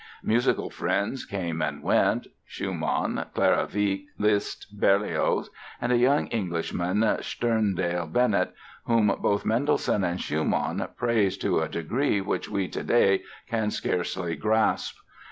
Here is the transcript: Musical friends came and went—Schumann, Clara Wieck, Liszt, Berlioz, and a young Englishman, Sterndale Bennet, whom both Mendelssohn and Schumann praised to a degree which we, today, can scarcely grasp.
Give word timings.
Musical 0.23 0.71
friends 0.71 1.25
came 1.25 1.61
and 1.61 1.83
went—Schumann, 1.83 3.23
Clara 3.35 3.67
Wieck, 3.71 4.05
Liszt, 4.17 4.65
Berlioz, 4.79 5.51
and 5.79 5.91
a 5.91 5.95
young 5.97 6.25
Englishman, 6.29 7.01
Sterndale 7.21 8.07
Bennet, 8.11 8.51
whom 8.85 9.15
both 9.21 9.45
Mendelssohn 9.45 10.03
and 10.03 10.19
Schumann 10.19 10.87
praised 10.97 11.39
to 11.41 11.59
a 11.59 11.69
degree 11.69 12.19
which 12.19 12.49
we, 12.49 12.67
today, 12.67 13.21
can 13.47 13.69
scarcely 13.69 14.35
grasp. 14.35 14.95